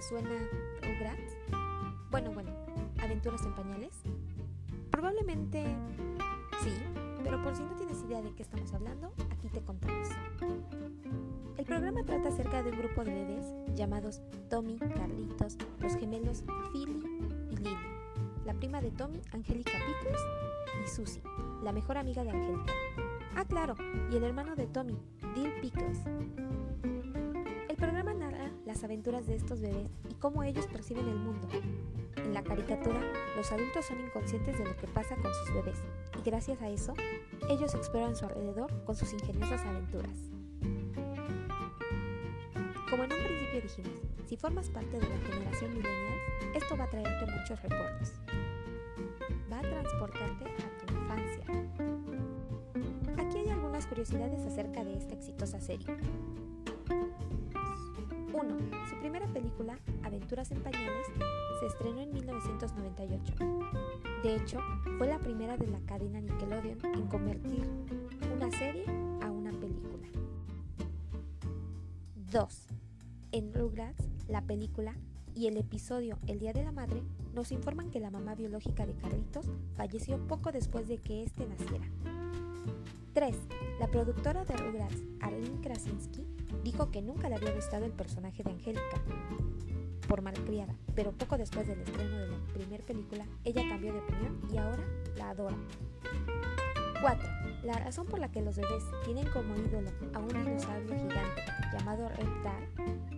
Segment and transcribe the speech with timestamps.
[0.00, 0.30] suena
[0.82, 1.36] Rugrats?
[2.10, 2.50] Bueno, bueno,
[3.02, 3.92] ¿aventuras en pañales?
[4.90, 5.64] Probablemente
[6.62, 6.72] sí,
[7.22, 10.08] pero por si no tienes idea de qué estamos hablando, aquí te contamos.
[11.56, 13.44] El programa trata acerca de un grupo de bebés
[13.74, 17.04] llamados Tommy, Carlitos, los gemelos Philly
[17.50, 17.76] y Lily,
[18.46, 20.20] la prima de Tommy, Angélica Pickles,
[20.82, 21.22] y Susie,
[21.62, 22.72] la mejor amiga de Angélica.
[23.36, 23.74] Ah, claro,
[24.10, 24.96] y el hermano de Tommy,
[25.34, 25.98] Dill Pickles.
[28.70, 31.48] Las aventuras de estos bebés y cómo ellos perciben el mundo.
[32.14, 33.00] En la caricatura,
[33.36, 35.78] los adultos son inconscientes de lo que pasa con sus bebés
[36.16, 36.94] y gracias a eso,
[37.48, 40.16] ellos exploran su alrededor con sus ingeniosas aventuras.
[42.88, 46.22] Como en un principio dijimos, si formas parte de la generación millennials,
[46.54, 48.12] esto va a traerte muchos recuerdos.
[49.52, 51.44] Va a transportarte a tu infancia.
[53.18, 55.88] Aquí hay algunas curiosidades acerca de esta exitosa serie.
[58.40, 58.88] 1.
[58.88, 61.06] Su primera película, Aventuras en Pañales,
[61.60, 63.34] se estrenó en 1998.
[64.22, 64.60] De hecho,
[64.98, 67.66] fue la primera de la cadena Nickelodeon en convertir
[68.34, 68.84] una serie
[69.22, 70.08] a una película.
[72.32, 72.66] 2.
[73.32, 74.94] En Rugrats, la película
[75.34, 77.02] y el episodio El Día de la Madre
[77.34, 79.46] nos informan que la mamá biológica de Carlitos
[79.76, 81.86] falleció poco después de que éste naciera.
[83.12, 83.36] 3.
[83.78, 86.26] La productora de Rugrats, Arlene Krasinski,
[86.62, 89.02] dijo que nunca le había gustado el personaje de Angélica
[90.06, 94.40] por malcriada, pero poco después del estreno de la primera película, ella cambió de opinión
[94.52, 94.84] y ahora
[95.16, 95.56] la adora.
[97.00, 97.28] 4.
[97.62, 102.08] La razón por la que los bebés tienen como ídolo a un dinosaurio gigante llamado
[102.08, 102.62] Reptar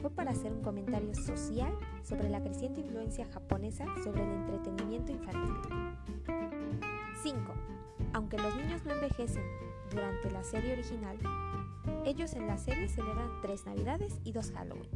[0.00, 5.54] fue para hacer un comentario social sobre la creciente influencia japonesa sobre el entretenimiento infantil.
[7.22, 7.38] 5.
[8.18, 9.44] Aunque los niños no envejecen
[9.92, 11.16] durante la serie original,
[12.04, 14.90] ellos en la serie celebran tres Navidades y dos Halloween.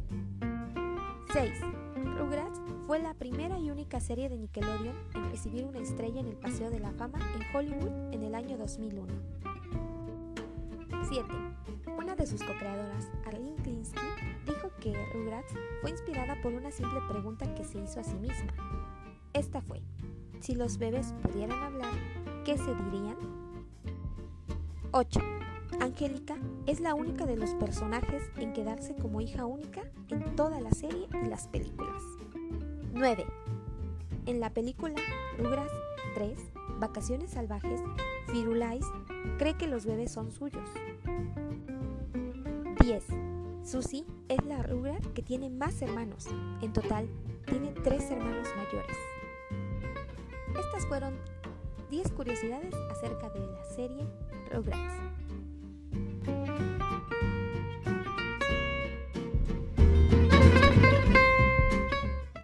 [1.31, 1.51] 6.
[2.17, 6.35] Rugrats fue la primera y única serie de Nickelodeon en recibir una estrella en el
[6.35, 9.13] Paseo de la Fama en Hollywood en el año 2001.
[11.07, 11.25] 7.
[11.97, 14.01] Una de sus co-creadoras, Arlene Klinsky,
[14.45, 18.51] dijo que Rugrats fue inspirada por una simple pregunta que se hizo a sí misma.
[19.31, 19.81] Esta fue,
[20.41, 21.93] si los bebés pudieran hablar,
[22.43, 23.17] ¿qué se dirían?
[24.91, 25.19] 8.
[25.79, 30.71] Angélica es la única de los personajes en quedarse como hija única en toda la
[30.71, 32.03] serie y las películas.
[32.93, 33.25] 9.
[34.25, 34.95] En la película
[35.37, 35.71] Rugrats
[36.15, 36.37] 3,
[36.79, 37.81] Vacaciones Salvajes,
[38.27, 38.85] Firulais
[39.37, 40.69] cree que los bebés son suyos.
[42.81, 43.05] 10.
[43.63, 46.27] Susie es la Rugrat que tiene más hermanos.
[46.61, 47.07] En total,
[47.45, 48.97] tiene tres hermanos mayores.
[50.59, 51.17] Estas fueron
[51.93, 54.03] 10 curiosidades acerca de la serie
[54.51, 55.22] Rugrats.